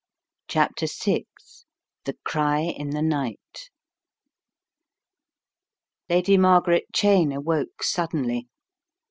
[0.47, 1.25] CHAPTER VI
[2.05, 3.69] THE CRT IN THE NIGHT
[6.09, 8.47] IADY MARGARET CHEYNE awoke suddenly.